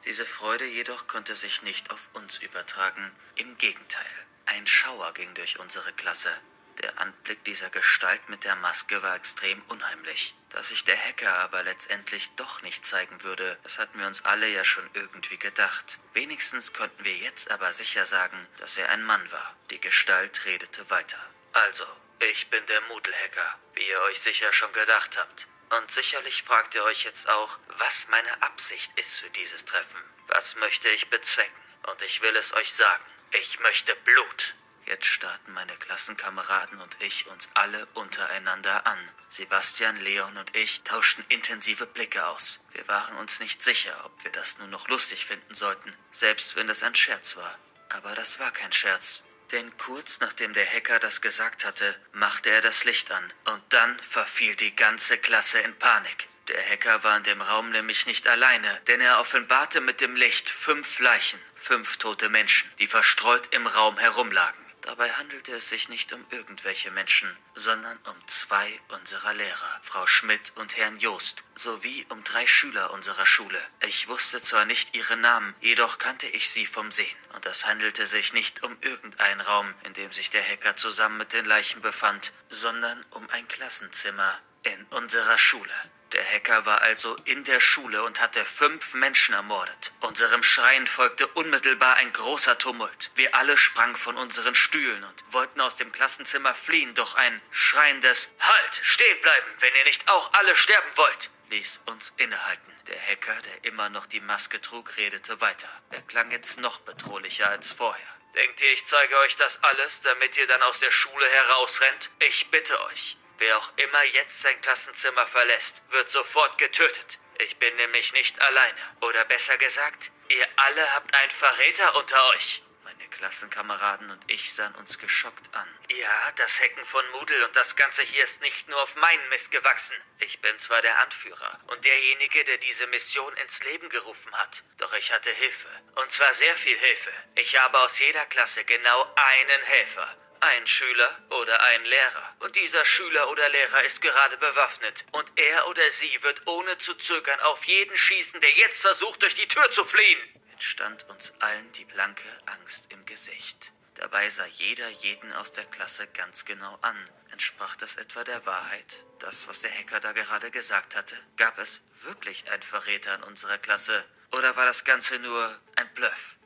Diese 0.04 0.24
Freude 0.24 0.64
jedoch 0.64 1.06
konnte 1.06 1.36
sich 1.36 1.62
nicht 1.62 1.90
auf 1.90 2.00
uns 2.14 2.38
übertragen. 2.38 3.12
Im 3.36 3.58
Gegenteil, 3.58 4.26
ein 4.46 4.66
Schauer 4.66 5.12
ging 5.12 5.32
durch 5.34 5.58
unsere 5.58 5.92
Klasse. 5.92 6.30
Der 6.78 6.98
Anblick 6.98 7.44
dieser 7.44 7.68
Gestalt 7.68 8.26
mit 8.30 8.44
der 8.44 8.56
Maske 8.56 9.02
war 9.02 9.14
extrem 9.14 9.60
unheimlich. 9.68 10.34
Dass 10.48 10.70
sich 10.70 10.84
der 10.84 10.96
Hacker 10.96 11.36
aber 11.38 11.62
letztendlich 11.62 12.30
doch 12.36 12.62
nicht 12.62 12.86
zeigen 12.86 13.22
würde, 13.22 13.58
das 13.64 13.78
hatten 13.78 13.98
wir 13.98 14.06
uns 14.06 14.24
alle 14.24 14.48
ja 14.48 14.64
schon 14.64 14.88
irgendwie 14.94 15.36
gedacht. 15.36 15.98
Wenigstens 16.14 16.72
konnten 16.72 17.04
wir 17.04 17.16
jetzt 17.16 17.50
aber 17.50 17.74
sicher 17.74 18.06
sagen, 18.06 18.46
dass 18.56 18.78
er 18.78 18.88
ein 18.88 19.04
Mann 19.04 19.30
war. 19.30 19.54
Die 19.70 19.78
Gestalt 19.80 20.46
redete 20.46 20.88
weiter. 20.88 21.18
Also, 21.52 21.84
ich 22.20 22.48
bin 22.48 22.64
der 22.66 22.80
Moodle-Hacker, 22.82 23.58
wie 23.74 23.88
ihr 23.88 24.00
euch 24.02 24.20
sicher 24.20 24.52
schon 24.52 24.72
gedacht 24.72 25.18
habt. 25.18 25.46
Und 25.70 25.90
sicherlich 25.90 26.42
fragt 26.42 26.74
ihr 26.74 26.84
euch 26.84 27.04
jetzt 27.04 27.28
auch, 27.28 27.58
was 27.78 28.08
meine 28.08 28.42
Absicht 28.42 28.90
ist 28.96 29.20
für 29.20 29.30
dieses 29.30 29.64
Treffen. 29.64 30.02
Was 30.26 30.56
möchte 30.56 30.88
ich 30.88 31.08
bezwecken? 31.08 31.54
Und 31.84 32.02
ich 32.02 32.20
will 32.22 32.36
es 32.36 32.52
euch 32.52 32.72
sagen. 32.72 33.04
Ich 33.30 33.60
möchte 33.60 33.94
Blut. 33.96 34.54
Jetzt 34.86 35.06
starrten 35.06 35.52
meine 35.52 35.76
Klassenkameraden 35.76 36.80
und 36.80 37.00
ich 37.00 37.26
uns 37.28 37.48
alle 37.54 37.86
untereinander 37.94 38.86
an. 38.86 39.10
Sebastian, 39.28 39.96
Leon 39.96 40.36
und 40.36 40.56
ich 40.56 40.82
tauschten 40.82 41.24
intensive 41.28 41.86
Blicke 41.86 42.26
aus. 42.26 42.60
Wir 42.72 42.86
waren 42.88 43.16
uns 43.18 43.38
nicht 43.38 43.62
sicher, 43.62 44.04
ob 44.04 44.24
wir 44.24 44.32
das 44.32 44.58
nur 44.58 44.66
noch 44.66 44.88
lustig 44.88 45.26
finden 45.26 45.54
sollten, 45.54 45.96
selbst 46.10 46.56
wenn 46.56 46.68
es 46.68 46.82
ein 46.82 46.96
Scherz 46.96 47.36
war. 47.36 47.56
Aber 47.88 48.14
das 48.16 48.40
war 48.40 48.50
kein 48.50 48.72
Scherz. 48.72 49.22
Denn 49.52 49.76
kurz 49.78 50.20
nachdem 50.20 50.52
der 50.52 50.66
Hacker 50.66 51.00
das 51.00 51.20
gesagt 51.20 51.64
hatte, 51.64 51.96
machte 52.12 52.50
er 52.50 52.60
das 52.60 52.84
Licht 52.84 53.10
an. 53.10 53.32
Und 53.46 53.62
dann 53.70 53.98
verfiel 54.00 54.54
die 54.54 54.74
ganze 54.74 55.18
Klasse 55.18 55.58
in 55.58 55.74
Panik. 55.74 56.28
Der 56.48 56.62
Hacker 56.68 57.02
war 57.04 57.16
in 57.16 57.24
dem 57.24 57.42
Raum 57.42 57.70
nämlich 57.70 58.06
nicht 58.06 58.26
alleine, 58.26 58.80
denn 58.86 59.00
er 59.00 59.20
offenbarte 59.20 59.80
mit 59.80 60.00
dem 60.00 60.16
Licht 60.16 60.48
fünf 60.48 60.98
Leichen, 60.98 61.40
fünf 61.54 61.96
tote 61.96 62.28
Menschen, 62.28 62.70
die 62.78 62.86
verstreut 62.86 63.48
im 63.52 63.66
Raum 63.66 63.98
herumlagen. 63.98 64.69
Dabei 64.90 65.12
handelte 65.12 65.52
es 65.52 65.68
sich 65.68 65.88
nicht 65.88 66.12
um 66.12 66.26
irgendwelche 66.30 66.90
Menschen, 66.90 67.36
sondern 67.54 67.96
um 68.06 68.26
zwei 68.26 68.80
unserer 68.88 69.34
Lehrer, 69.34 69.80
Frau 69.84 70.04
Schmidt 70.08 70.52
und 70.56 70.76
Herrn 70.76 70.98
Joost, 70.98 71.44
sowie 71.54 72.04
um 72.08 72.24
drei 72.24 72.44
Schüler 72.48 72.92
unserer 72.92 73.24
Schule. 73.24 73.62
Ich 73.86 74.08
wusste 74.08 74.42
zwar 74.42 74.64
nicht 74.64 74.92
ihre 74.96 75.16
Namen, 75.16 75.54
jedoch 75.60 75.98
kannte 75.98 76.26
ich 76.26 76.50
sie 76.50 76.66
vom 76.66 76.90
Sehen. 76.90 77.16
Und 77.34 77.46
es 77.46 77.66
handelte 77.66 78.04
sich 78.06 78.32
nicht 78.32 78.64
um 78.64 78.76
irgendeinen 78.80 79.40
Raum, 79.40 79.72
in 79.84 79.92
dem 79.92 80.12
sich 80.12 80.30
der 80.30 80.42
Hacker 80.42 80.74
zusammen 80.74 81.18
mit 81.18 81.32
den 81.32 81.44
Leichen 81.44 81.80
befand, 81.82 82.32
sondern 82.48 83.06
um 83.10 83.30
ein 83.30 83.46
Klassenzimmer 83.46 84.40
in 84.64 84.86
unserer 84.86 85.38
Schule. 85.38 85.70
Der 86.12 86.24
Hacker 86.24 86.66
war 86.66 86.82
also 86.82 87.14
in 87.24 87.44
der 87.44 87.60
Schule 87.60 88.02
und 88.02 88.20
hatte 88.20 88.44
fünf 88.44 88.94
Menschen 88.94 89.32
ermordet. 89.32 89.92
Unserem 90.00 90.42
Schreien 90.42 90.88
folgte 90.88 91.28
unmittelbar 91.28 91.94
ein 91.96 92.12
großer 92.12 92.58
Tumult. 92.58 93.12
Wir 93.14 93.34
alle 93.36 93.56
sprangen 93.56 93.94
von 93.94 94.16
unseren 94.16 94.56
Stühlen 94.56 95.04
und 95.04 95.32
wollten 95.32 95.60
aus 95.60 95.76
dem 95.76 95.92
Klassenzimmer 95.92 96.54
fliehen, 96.54 96.94
doch 96.96 97.14
ein 97.14 97.40
schreiendes 97.52 98.28
Halt, 98.40 98.80
stehen 98.82 99.20
bleiben, 99.20 99.46
wenn 99.60 99.74
ihr 99.76 99.84
nicht 99.84 100.08
auch 100.10 100.32
alle 100.32 100.56
sterben 100.56 100.90
wollt, 100.96 101.30
ließ 101.50 101.80
uns 101.86 102.12
innehalten. 102.16 102.72
Der 102.88 103.00
Hacker, 103.00 103.40
der 103.42 103.64
immer 103.64 103.88
noch 103.88 104.06
die 104.06 104.20
Maske 104.20 104.60
trug, 104.60 104.96
redete 104.96 105.40
weiter. 105.40 105.68
Er 105.90 106.02
klang 106.02 106.32
jetzt 106.32 106.58
noch 106.58 106.80
bedrohlicher 106.80 107.48
als 107.48 107.70
vorher. 107.70 108.06
Denkt 108.34 108.60
ihr, 108.62 108.72
ich 108.72 108.84
zeige 108.84 109.16
euch 109.20 109.36
das 109.36 109.62
alles, 109.62 110.00
damit 110.02 110.36
ihr 110.36 110.48
dann 110.48 110.62
aus 110.62 110.80
der 110.80 110.90
Schule 110.90 111.26
herausrennt? 111.26 112.10
Ich 112.18 112.50
bitte 112.50 112.80
euch. 112.86 113.16
Wer 113.40 113.56
auch 113.56 113.72
immer 113.76 114.02
jetzt 114.02 114.42
sein 114.42 114.60
Klassenzimmer 114.60 115.26
verlässt, 115.26 115.82
wird 115.88 116.10
sofort 116.10 116.58
getötet. 116.58 117.18
Ich 117.38 117.56
bin 117.56 117.74
nämlich 117.76 118.12
nicht 118.12 118.38
alleine. 118.38 118.76
Oder 119.00 119.24
besser 119.24 119.56
gesagt, 119.56 120.12
ihr 120.28 120.46
alle 120.56 120.94
habt 120.94 121.14
einen 121.14 121.30
Verräter 121.30 121.96
unter 121.96 122.22
euch. 122.34 122.62
Meine 122.84 123.08
Klassenkameraden 123.08 124.10
und 124.10 124.22
ich 124.30 124.52
sahen 124.52 124.74
uns 124.74 124.98
geschockt 124.98 125.54
an. 125.54 125.66
Ja, 125.88 126.32
das 126.36 126.60
Hacken 126.60 126.84
von 126.84 127.02
Moodle 127.12 127.46
und 127.46 127.56
das 127.56 127.76
Ganze 127.76 128.02
hier 128.02 128.24
ist 128.24 128.42
nicht 128.42 128.68
nur 128.68 128.82
auf 128.82 128.94
meinen 128.96 129.26
Mist 129.30 129.50
gewachsen. 129.50 129.96
Ich 130.18 130.42
bin 130.42 130.58
zwar 130.58 130.82
der 130.82 130.98
Anführer 130.98 131.60
und 131.68 131.82
derjenige, 131.86 132.44
der 132.44 132.58
diese 132.58 132.86
Mission 132.88 133.34
ins 133.38 133.64
Leben 133.64 133.88
gerufen 133.88 134.36
hat, 134.36 134.64
doch 134.76 134.92
ich 134.92 135.12
hatte 135.12 135.30
Hilfe. 135.30 135.68
Und 135.94 136.12
zwar 136.12 136.34
sehr 136.34 136.56
viel 136.58 136.78
Hilfe. 136.78 137.12
Ich 137.36 137.58
habe 137.58 137.78
aus 137.78 137.98
jeder 138.00 138.26
Klasse 138.26 138.64
genau 138.66 139.14
einen 139.14 139.62
Helfer. 139.62 140.14
Ein 140.42 140.66
Schüler 140.66 141.18
oder 141.28 141.60
ein 141.60 141.84
Lehrer. 141.84 142.36
Und 142.38 142.56
dieser 142.56 142.84
Schüler 142.86 143.28
oder 143.30 143.46
Lehrer 143.50 143.84
ist 143.84 144.00
gerade 144.00 144.38
bewaffnet. 144.38 145.04
Und 145.12 145.30
er 145.36 145.68
oder 145.68 145.90
sie 145.90 146.22
wird 146.22 146.46
ohne 146.46 146.78
zu 146.78 146.94
zögern 146.94 147.38
auf 147.40 147.62
jeden 147.64 147.94
schießen, 147.94 148.40
der 148.40 148.52
jetzt 148.52 148.80
versucht, 148.80 149.22
durch 149.22 149.34
die 149.34 149.48
Tür 149.48 149.70
zu 149.70 149.84
fliehen. 149.84 150.40
Jetzt 150.52 150.64
stand 150.64 151.06
uns 151.10 151.34
allen 151.40 151.70
die 151.72 151.84
blanke 151.84 152.28
Angst 152.46 152.86
im 152.90 153.04
Gesicht. 153.04 153.72
Dabei 153.96 154.30
sah 154.30 154.46
jeder 154.46 154.88
jeden 154.88 155.30
aus 155.34 155.52
der 155.52 155.66
Klasse 155.66 156.06
ganz 156.06 156.46
genau 156.46 156.78
an. 156.80 157.10
Entsprach 157.32 157.76
das 157.76 157.96
etwa 157.96 158.24
der 158.24 158.46
Wahrheit? 158.46 159.04
Das, 159.18 159.46
was 159.46 159.60
der 159.60 159.70
Hacker 159.70 160.00
da 160.00 160.12
gerade 160.12 160.50
gesagt 160.50 160.96
hatte? 160.96 161.18
Gab 161.36 161.58
es 161.58 161.82
wirklich 162.04 162.50
einen 162.50 162.62
Verräter 162.62 163.14
in 163.16 163.24
unserer 163.24 163.58
Klasse? 163.58 164.06
Oder 164.32 164.56
war 164.56 164.64
das 164.64 164.84
Ganze 164.84 165.18
nur 165.18 165.60
ein 165.76 165.92
Bluff? 165.92 166.36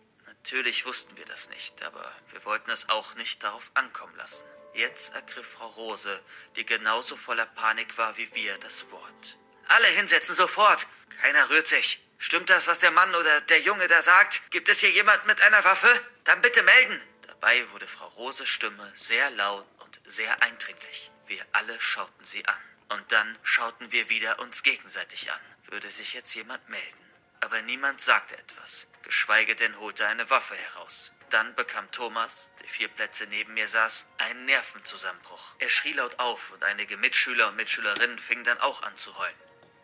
Natürlich 0.45 0.85
wussten 0.85 1.17
wir 1.17 1.25
das 1.25 1.49
nicht, 1.49 1.83
aber 1.83 2.13
wir 2.31 2.45
wollten 2.45 2.71
es 2.71 2.91
auch 2.91 3.15
nicht 3.15 3.43
darauf 3.43 3.71
ankommen 3.73 4.15
lassen. 4.17 4.45
Jetzt 4.75 5.15
ergriff 5.15 5.47
Frau 5.47 5.69
Rose, 5.69 6.21
die 6.55 6.67
genauso 6.67 7.17
voller 7.17 7.47
Panik 7.47 7.97
war 7.97 8.19
wie 8.19 8.29
wir, 8.35 8.59
das 8.59 8.91
Wort. 8.91 9.39
Alle 9.69 9.87
hinsetzen 9.87 10.35
sofort! 10.35 10.87
Keiner 11.19 11.49
rührt 11.49 11.67
sich. 11.67 11.99
Stimmt 12.19 12.51
das, 12.51 12.67
was 12.67 12.79
der 12.79 12.91
Mann 12.91 13.15
oder 13.15 13.41
der 13.41 13.63
Junge 13.63 13.89
da 13.89 14.03
sagt? 14.03 14.43
Gibt 14.51 14.69
es 14.69 14.81
hier 14.81 14.91
jemand 14.91 15.25
mit 15.25 15.41
einer 15.41 15.65
Waffe? 15.65 15.89
Dann 16.25 16.43
bitte 16.43 16.63
melden! 16.63 17.01
Dabei 17.27 17.67
wurde 17.71 17.87
Frau 17.87 18.09
Roses 18.09 18.47
Stimme 18.47 18.93
sehr 18.95 19.31
laut 19.31 19.67
und 19.79 19.99
sehr 20.05 20.43
eindringlich. 20.43 21.11
Wir 21.27 21.43
alle 21.53 21.81
schauten 21.81 22.23
sie 22.23 22.45
an. 22.45 22.61
Und 22.91 23.13
dann 23.13 23.39
schauten 23.45 23.93
wir 23.93 24.11
wieder 24.11 24.39
uns 24.41 24.63
gegenseitig 24.63 25.33
an. 25.33 25.41
Würde 25.69 25.91
sich 25.91 26.13
jetzt 26.13 26.35
jemand 26.35 26.69
melden? 26.69 27.04
Aber 27.45 27.61
niemand 27.61 28.01
sagte 28.01 28.39
etwas 28.39 28.87
geschweige 29.03 29.55
denn 29.55 29.79
holte 29.79 30.07
eine 30.07 30.31
Waffe 30.31 30.57
heraus. 30.57 31.13
Dann 31.29 31.55
bekam 31.57 31.91
Thomas, 31.91 32.51
der 32.63 32.69
vier 32.71 32.89
Plätze 32.89 33.27
neben 33.27 33.53
mir 33.53 33.69
saß, 33.69 34.07
einen 34.17 34.47
Nervenzusammenbruch. 34.47 35.55
Er 35.59 35.69
schrie 35.69 35.93
laut 35.93 36.19
auf 36.19 36.51
und 36.53 36.65
einige 36.65 36.97
Mitschüler 36.97 37.49
und 37.49 37.57
Mitschülerinnen 37.57 38.19
fingen 38.19 38.45
dann 38.45 38.59
auch 38.61 38.83
an 38.83 38.97
zu 38.97 39.19
heulen. 39.19 39.37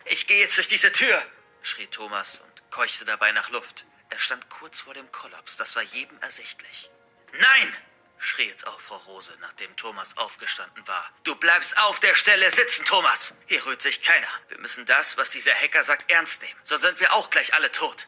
Ich 0.07 0.27
gehe 0.27 0.39
jetzt 0.39 0.57
durch 0.57 0.69
diese 0.69 0.91
Tür, 0.91 1.23
schrie 1.61 1.87
Thomas 1.89 2.41
und 2.41 2.71
keuchte 2.71 3.05
dabei 3.05 3.31
nach 3.33 3.51
Luft. 3.51 3.85
Er 4.09 4.19
stand 4.19 4.49
kurz 4.49 4.81
vor 4.81 4.95
dem 4.95 5.13
Kollaps, 5.13 5.59
das 5.59 5.77
war 5.77 5.83
jedem 5.83 6.19
ersichtlich. 6.23 6.91
Nein! 7.33 7.77
Schrie 8.21 8.49
jetzt 8.49 8.67
auch 8.67 8.81
Frau 8.81 8.97
Rose, 8.97 9.33
nachdem 9.41 9.75
Thomas 9.77 10.17
aufgestanden 10.17 10.87
war. 10.87 11.11
Du 11.25 11.35
bleibst 11.35 11.77
auf 11.79 11.99
der 12.01 12.15
Stelle 12.15 12.51
sitzen, 12.51 12.85
Thomas! 12.85 13.35
Hier 13.47 13.65
rührt 13.67 13.83
sich 13.83 14.03
keiner. 14.03 14.29
Wir 14.49 14.59
müssen 14.59 14.87
das, 14.87 15.17
was 15.17 15.31
dieser 15.31 15.55
Hacker 15.55 15.83
sagt, 15.83 16.11
ernst 16.11 16.43
nehmen, 16.43 16.61
sonst 16.63 16.83
sind 16.83 17.01
wir 17.01 17.13
auch 17.13 17.31
gleich 17.31 17.55
alle 17.55 17.73
tot. 17.73 18.07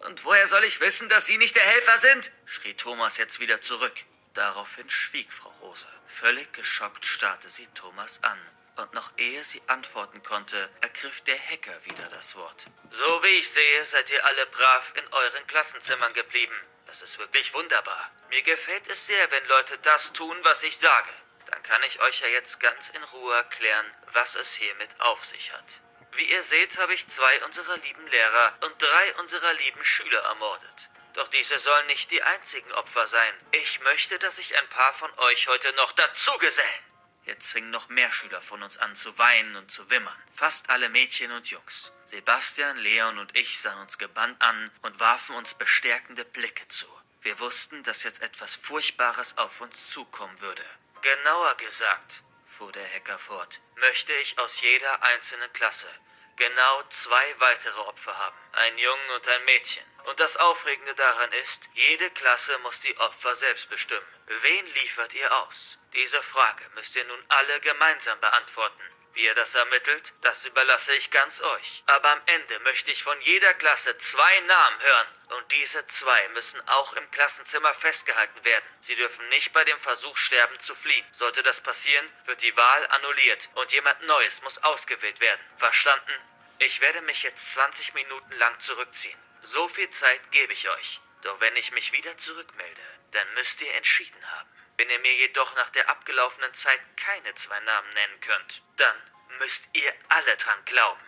Und 0.00 0.24
woher 0.24 0.48
soll 0.48 0.64
ich 0.64 0.80
wissen, 0.80 1.08
dass 1.10 1.26
Sie 1.26 1.36
nicht 1.36 1.56
der 1.56 1.62
Helfer 1.62 1.98
sind? 1.98 2.32
schrie 2.46 2.74
Thomas 2.74 3.18
jetzt 3.18 3.38
wieder 3.38 3.60
zurück. 3.60 3.94
Daraufhin 4.34 4.88
schwieg 4.88 5.30
Frau 5.32 5.50
Rose. 5.60 5.86
Völlig 6.06 6.52
geschockt 6.52 7.04
starrte 7.04 7.50
sie 7.50 7.66
Thomas 7.74 8.22
an. 8.22 8.38
Und 8.76 8.94
noch 8.94 9.10
ehe 9.18 9.44
sie 9.44 9.60
antworten 9.66 10.22
konnte, 10.22 10.70
ergriff 10.80 11.20
der 11.22 11.38
Hacker 11.38 11.84
wieder 11.84 12.08
das 12.10 12.34
Wort. 12.36 12.66
So 12.88 13.22
wie 13.22 13.38
ich 13.40 13.50
sehe, 13.50 13.84
seid 13.84 14.10
ihr 14.10 14.24
alle 14.24 14.46
brav 14.46 14.92
in 14.94 15.06
euren 15.12 15.46
Klassenzimmern 15.46 16.14
geblieben. 16.14 16.54
Das 16.90 17.02
ist 17.02 17.18
wirklich 17.20 17.54
wunderbar. 17.54 18.10
Mir 18.30 18.42
gefällt 18.42 18.88
es 18.88 19.06
sehr, 19.06 19.30
wenn 19.30 19.46
Leute 19.46 19.78
das 19.78 20.12
tun, 20.12 20.36
was 20.42 20.64
ich 20.64 20.76
sage. 20.76 21.08
Dann 21.46 21.62
kann 21.62 21.80
ich 21.84 22.00
euch 22.00 22.20
ja 22.20 22.26
jetzt 22.26 22.58
ganz 22.58 22.88
in 22.88 23.04
Ruhe 23.04 23.32
erklären, 23.32 23.86
was 24.12 24.34
es 24.34 24.54
hiermit 24.54 24.90
auf 24.98 25.24
sich 25.24 25.52
hat. 25.52 25.80
Wie 26.14 26.24
ihr 26.24 26.42
seht, 26.42 26.78
habe 26.78 26.92
ich 26.92 27.06
zwei 27.06 27.44
unserer 27.44 27.76
lieben 27.76 28.08
Lehrer 28.08 28.58
und 28.62 28.82
drei 28.82 29.14
unserer 29.20 29.52
lieben 29.52 29.84
Schüler 29.84 30.18
ermordet. 30.22 30.88
Doch 31.12 31.28
diese 31.28 31.60
sollen 31.60 31.86
nicht 31.86 32.10
die 32.10 32.24
einzigen 32.24 32.72
Opfer 32.72 33.06
sein. 33.06 33.34
Ich 33.52 33.78
möchte, 33.82 34.18
dass 34.18 34.34
sich 34.34 34.58
ein 34.58 34.68
paar 34.70 34.92
von 34.94 35.16
euch 35.20 35.46
heute 35.46 35.72
noch 35.74 35.92
dazu 35.92 36.36
gesellen. 36.38 36.89
Jetzt 37.30 37.52
fingen 37.52 37.70
noch 37.70 37.88
mehr 37.88 38.10
Schüler 38.10 38.42
von 38.42 38.60
uns 38.60 38.76
an 38.78 38.96
zu 38.96 39.16
weinen 39.16 39.54
und 39.54 39.70
zu 39.70 39.88
wimmern. 39.88 40.20
Fast 40.34 40.68
alle 40.68 40.88
Mädchen 40.88 41.30
und 41.30 41.46
Jungs. 41.46 41.92
Sebastian, 42.06 42.76
Leon 42.76 43.20
und 43.20 43.36
ich 43.36 43.60
sahen 43.60 43.78
uns 43.78 43.98
gebannt 43.98 44.42
an 44.42 44.72
und 44.82 44.98
warfen 44.98 45.36
uns 45.36 45.54
bestärkende 45.54 46.24
Blicke 46.24 46.66
zu. 46.66 46.86
Wir 47.22 47.38
wussten, 47.38 47.84
dass 47.84 48.02
jetzt 48.02 48.20
etwas 48.20 48.56
Furchtbares 48.56 49.38
auf 49.38 49.60
uns 49.60 49.92
zukommen 49.92 50.40
würde. 50.40 50.64
Genauer 51.02 51.54
gesagt, 51.54 52.24
fuhr 52.46 52.72
der 52.72 52.92
Hacker 52.92 53.20
fort, 53.20 53.60
möchte 53.76 54.12
ich 54.14 54.36
aus 54.40 54.60
jeder 54.60 55.00
einzelnen 55.00 55.52
Klasse 55.52 55.86
genau 56.34 56.82
zwei 56.88 57.34
weitere 57.38 57.78
Opfer 57.82 58.18
haben. 58.18 58.36
Ein 58.52 58.76
Jungen 58.76 59.10
und 59.14 59.28
ein 59.28 59.44
Mädchen. 59.44 59.84
Und 60.04 60.20
das 60.20 60.36
Aufregende 60.36 60.94
daran 60.94 61.32
ist, 61.32 61.68
jede 61.74 62.10
Klasse 62.10 62.58
muss 62.58 62.80
die 62.80 62.96
Opfer 62.98 63.34
selbst 63.34 63.68
bestimmen. 63.68 64.06
Wen 64.26 64.66
liefert 64.74 65.14
ihr 65.14 65.32
aus? 65.38 65.78
Diese 65.92 66.22
Frage 66.22 66.64
müsst 66.74 66.96
ihr 66.96 67.04
nun 67.04 67.24
alle 67.28 67.60
gemeinsam 67.60 68.18
beantworten. 68.20 68.82
Wie 69.12 69.24
ihr 69.24 69.34
das 69.34 69.54
ermittelt, 69.56 70.12
das 70.20 70.44
überlasse 70.44 70.94
ich 70.94 71.10
ganz 71.10 71.40
euch. 71.40 71.82
Aber 71.86 72.10
am 72.10 72.22
Ende 72.26 72.60
möchte 72.60 72.92
ich 72.92 73.02
von 73.02 73.20
jeder 73.22 73.52
Klasse 73.54 73.96
zwei 73.98 74.40
Namen 74.40 74.80
hören. 74.80 75.08
Und 75.30 75.52
diese 75.52 75.84
zwei 75.88 76.28
müssen 76.28 76.66
auch 76.68 76.92
im 76.92 77.10
Klassenzimmer 77.10 77.74
festgehalten 77.74 78.44
werden. 78.44 78.64
Sie 78.82 78.94
dürfen 78.94 79.28
nicht 79.30 79.52
bei 79.52 79.64
dem 79.64 79.80
Versuch 79.80 80.16
sterben 80.16 80.58
zu 80.60 80.76
fliehen. 80.76 81.06
Sollte 81.12 81.42
das 81.42 81.60
passieren, 81.60 82.10
wird 82.26 82.42
die 82.42 82.56
Wahl 82.56 82.86
annulliert 82.88 83.48
und 83.54 83.72
jemand 83.72 84.00
Neues 84.02 84.42
muss 84.42 84.58
ausgewählt 84.58 85.20
werden. 85.20 85.40
Verstanden? 85.58 86.12
Ich 86.58 86.80
werde 86.80 87.02
mich 87.02 87.22
jetzt 87.22 87.52
20 87.52 87.94
Minuten 87.94 88.32
lang 88.32 88.58
zurückziehen. 88.60 89.18
So 89.42 89.68
viel 89.68 89.90
Zeit 89.90 90.30
gebe 90.30 90.52
ich 90.52 90.68
euch. 90.68 91.00
Doch 91.22 91.40
wenn 91.40 91.56
ich 91.56 91.72
mich 91.72 91.92
wieder 91.92 92.16
zurückmelde, 92.16 92.80
dann 93.12 93.34
müsst 93.34 93.60
ihr 93.62 93.74
entschieden 93.74 94.30
haben. 94.30 94.48
Wenn 94.76 94.88
ihr 94.88 94.98
mir 95.00 95.14
jedoch 95.14 95.54
nach 95.56 95.70
der 95.70 95.88
abgelaufenen 95.88 96.54
Zeit 96.54 96.80
keine 96.96 97.34
zwei 97.34 97.60
Namen 97.60 97.92
nennen 97.92 98.20
könnt, 98.20 98.62
dann 98.76 98.96
müsst 99.38 99.68
ihr 99.74 99.92
alle 100.08 100.36
dran 100.36 100.64
glauben. 100.64 101.00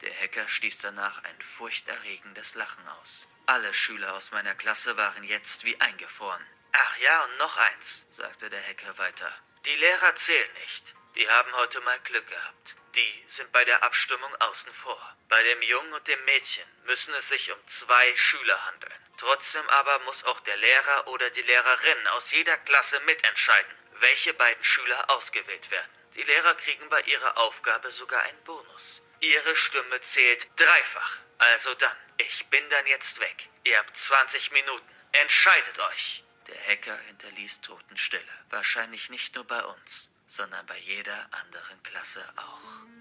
Der 0.00 0.14
Hacker 0.14 0.48
stieß 0.48 0.78
danach 0.78 1.22
ein 1.24 1.42
furchterregendes 1.42 2.54
Lachen 2.54 2.86
aus. 2.88 3.26
Alle 3.46 3.72
Schüler 3.72 4.14
aus 4.14 4.30
meiner 4.30 4.54
Klasse 4.54 4.96
waren 4.96 5.24
jetzt 5.24 5.64
wie 5.64 5.80
eingefroren. 5.80 6.44
Ach 6.72 6.96
ja, 6.98 7.24
und 7.24 7.36
noch 7.38 7.56
eins, 7.56 8.06
sagte 8.10 8.50
der 8.50 8.62
Hacker 8.62 8.98
weiter. 8.98 9.32
Die 9.64 9.74
Lehrer 9.74 10.14
zählen 10.14 10.52
nicht. 10.54 10.94
Die 11.14 11.28
haben 11.28 11.52
heute 11.54 11.80
mal 11.80 11.98
Glück 12.00 12.26
gehabt. 12.26 12.76
Die 12.94 13.24
sind 13.28 13.50
bei 13.52 13.64
der 13.64 13.82
Abstimmung 13.82 14.34
außen 14.36 14.72
vor. 14.72 15.16
Bei 15.28 15.42
dem 15.42 15.62
Jungen 15.62 15.92
und 15.92 16.06
dem 16.06 16.24
Mädchen 16.24 16.68
müssen 16.84 17.14
es 17.14 17.28
sich 17.28 17.50
um 17.50 17.66
zwei 17.66 18.14
Schüler 18.16 18.66
handeln. 18.66 18.92
Trotzdem 19.16 19.68
aber 19.70 19.98
muss 20.00 20.24
auch 20.24 20.40
der 20.40 20.56
Lehrer 20.56 21.06
oder 21.08 21.30
die 21.30 21.42
Lehrerin 21.42 22.06
aus 22.08 22.30
jeder 22.30 22.56
Klasse 22.58 23.00
mitentscheiden, 23.00 23.74
welche 24.00 24.34
beiden 24.34 24.62
Schüler 24.62 25.10
ausgewählt 25.10 25.70
werden. 25.70 25.90
Die 26.14 26.22
Lehrer 26.22 26.54
kriegen 26.54 26.88
bei 26.88 27.00
ihrer 27.02 27.36
Aufgabe 27.38 27.90
sogar 27.90 28.22
einen 28.22 28.44
Bonus. 28.44 29.02
Ihre 29.20 29.56
Stimme 29.56 30.00
zählt 30.00 30.48
dreifach. 30.56 31.18
Also 31.38 31.74
dann, 31.74 31.96
ich 32.18 32.46
bin 32.46 32.68
dann 32.70 32.86
jetzt 32.86 33.18
weg. 33.20 33.48
Ihr 33.64 33.78
habt 33.78 33.96
20 33.96 34.52
Minuten. 34.52 34.88
Entscheidet 35.12 35.78
euch. 35.78 36.22
Der 36.46 36.66
Hacker 36.66 36.96
hinterließ 37.06 37.60
Totenstille. 37.60 38.38
Wahrscheinlich 38.50 39.10
nicht 39.10 39.34
nur 39.34 39.44
bei 39.44 39.62
uns 39.64 40.10
sondern 40.28 40.64
bei 40.66 40.78
jeder 40.78 41.26
anderen 41.32 41.82
Klasse 41.82 42.20
auch. 42.36 42.97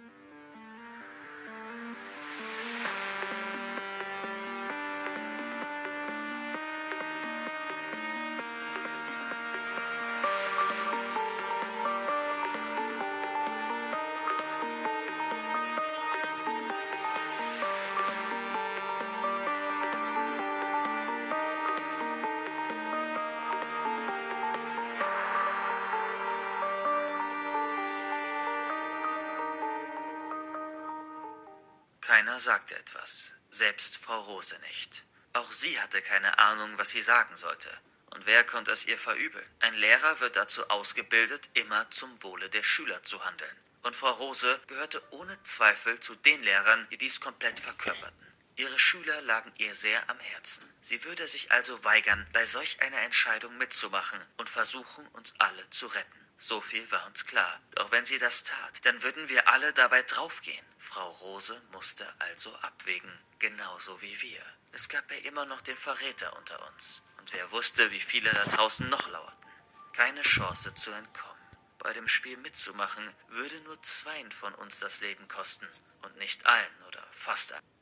Keiner 32.18 32.40
sagte 32.40 32.76
etwas, 32.76 33.32
selbst 33.52 33.98
Frau 33.98 34.20
Rose 34.22 34.58
nicht. 34.70 35.04
Auch 35.34 35.52
sie 35.52 35.80
hatte 35.80 36.02
keine 36.02 36.40
Ahnung, 36.40 36.76
was 36.80 36.90
sie 36.90 37.04
sagen 37.04 37.36
sollte. 37.36 37.70
Und 38.10 38.26
wer 38.26 38.44
konnte 38.44 38.72
es 38.72 38.88
ihr 38.88 38.98
verübeln? 38.98 39.46
Ein 39.60 39.76
Lehrer 39.76 40.20
wird 40.20 40.36
dazu 40.36 40.68
ausgebildet, 40.68 41.48
immer 41.54 41.88
zum 41.92 42.10
Wohle 42.24 42.50
der 42.50 42.64
Schüler 42.64 43.04
zu 43.04 43.24
handeln. 43.24 43.56
Und 43.84 43.96
Frau 43.96 44.10
Rose 44.14 44.60
gehörte 44.66 45.00
ohne 45.12 45.38
Zweifel 45.44 46.00
zu 46.00 46.16
den 46.16 46.42
Lehrern, 46.42 46.88
die 46.90 46.98
dies 46.98 47.22
komplett 47.22 47.60
verkörperten. 47.60 48.27
Ihre 48.58 48.80
Schüler 48.80 49.22
lagen 49.22 49.54
ihr 49.58 49.76
sehr 49.76 50.10
am 50.10 50.20
Herzen. 50.20 50.68
Sie 50.82 51.04
würde 51.04 51.28
sich 51.28 51.52
also 51.52 51.84
weigern, 51.84 52.28
bei 52.34 52.44
solch 52.48 52.82
einer 52.82 53.02
Entscheidung 53.02 53.56
mitzumachen 53.60 54.20
und 54.38 54.50
versuchen, 54.50 55.08
uns 55.10 55.32
alle 55.38 55.70
zu 55.70 55.86
retten. 55.86 56.28
So 56.40 56.60
viel 56.60 56.90
war 56.90 57.06
uns 57.06 57.28
klar. 57.28 57.62
Doch 57.76 57.92
wenn 57.92 58.06
sie 58.06 58.18
das 58.18 58.44
tat, 58.44 58.84
dann 58.84 59.04
würden 59.04 59.30
wir 59.30 59.48
alle 59.48 59.74
dabei 59.74 60.02
draufgehen. 60.02 60.66
Frau 60.80 61.08
Rose 61.08 61.62
musste 61.72 62.12
also 62.18 62.52
abwägen, 62.56 63.12
genauso 63.38 64.02
wie 64.02 64.20
wir. 64.24 64.42
Es 64.72 64.90
gab 64.90 65.12
ja 65.12 65.18
immer 65.18 65.46
noch 65.46 65.62
den 65.62 65.78
Verräter 65.78 66.36
unter 66.36 66.68
uns. 66.68 67.04
Und 67.20 67.32
wer 67.34 67.52
wusste, 67.52 67.92
wie 67.92 68.02
viele 68.02 68.32
da 68.32 68.44
draußen 68.44 68.90
noch 68.90 69.08
lauerten. 69.08 69.48
Keine 69.94 70.24
Chance 70.24 70.74
zu 70.74 70.90
entkommen. 70.90 71.38
Bei 71.78 71.94
dem 71.94 72.08
Spiel 72.08 72.38
mitzumachen, 72.38 73.08
würde 73.28 73.62
nur 73.62 73.80
zweien 73.84 74.32
von 74.32 74.56
uns 74.56 74.80
das 74.80 75.02
Leben 75.02 75.28
kosten. 75.28 75.68
Und 76.02 76.18
nicht 76.18 76.48
allen 76.48 76.84
oder 76.88 77.06
fast 77.12 77.54
allen. 77.54 77.77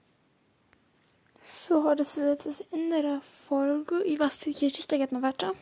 So, 1.48 1.94
das 1.94 2.18
ist 2.18 2.24
jetzt 2.24 2.46
das 2.48 2.62
Ende 2.72 3.04
der 3.04 3.22
Folge. 3.48 4.02
Ich 4.02 4.20
weiß, 4.20 4.40
die 4.40 4.52
Geschichte 4.52 4.98
geht 4.98 5.12
noch 5.12 5.22
weiter. 5.22 5.54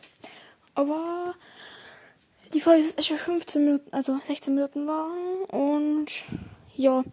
Aber 0.74 1.34
die 2.54 2.62
Folge 2.62 2.84
ist 2.96 3.06
schon 3.06 3.18
15 3.18 3.62
Minuten, 3.62 3.92
also 3.92 4.18
16 4.26 4.54
Minuten 4.54 4.86
lang. 4.86 5.44
Und 5.48 6.06
ja, 6.74 7.04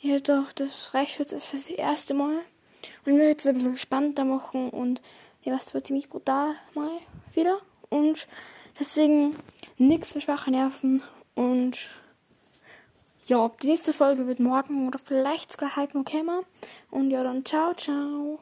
ich 0.00 0.12
hätte 0.12 0.32
doch, 0.32 0.52
das 0.52 0.94
reicht 0.94 1.18
jetzt 1.18 1.42
für 1.42 1.56
das 1.56 1.66
erste 1.66 2.14
Mal. 2.14 2.36
Und 3.04 3.12
ich 3.14 3.18
möchte 3.18 3.40
es 3.40 3.46
ein 3.48 3.54
bisschen 3.54 3.78
spannender 3.78 4.24
machen. 4.24 4.70
Und 4.70 5.02
ja, 5.42 5.52
was 5.52 5.74
wird 5.74 5.88
ziemlich 5.88 6.08
brutal 6.08 6.54
mal 6.74 7.00
wieder. 7.34 7.58
Und 7.88 8.28
deswegen 8.78 9.34
nichts 9.76 10.12
für 10.12 10.20
schwache 10.20 10.52
Nerven. 10.52 11.02
Und 11.34 11.78
ja, 13.30 13.48
die 13.62 13.68
nächste 13.68 13.92
Folge 13.92 14.26
wird 14.26 14.40
morgen 14.40 14.88
oder 14.88 14.98
vielleicht 14.98 15.52
sogar 15.52 15.76
halt 15.76 15.94
noch 15.94 16.04
kommen. 16.04 16.44
Und 16.90 17.10
ja, 17.10 17.22
dann 17.22 17.44
ciao, 17.44 17.72
ciao. 17.74 18.40